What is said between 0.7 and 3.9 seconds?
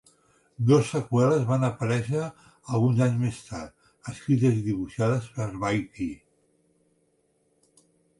seqüeles van aparèixer alguns anys més tard,